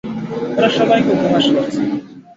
[0.57, 1.81] ওরা সবাইকে উপহাস করছে।